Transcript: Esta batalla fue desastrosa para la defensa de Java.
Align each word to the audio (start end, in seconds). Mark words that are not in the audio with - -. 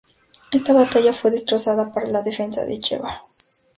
Esta 0.51 0.73
batalla 0.73 1.13
fue 1.13 1.29
desastrosa 1.29 1.75
para 1.93 2.07
la 2.07 2.23
defensa 2.23 2.65
de 2.65 2.81
Java. 2.81 3.21